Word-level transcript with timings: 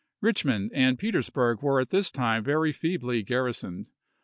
Richmond 0.19 0.71
and 0.73 0.97
Peters 0.97 1.29
burg 1.29 1.61
were 1.61 1.79
at 1.79 1.91
this 1.91 2.11
time 2.11 2.43
very 2.43 2.71
feebly 2.71 3.21
garrisoned. 3.21 3.85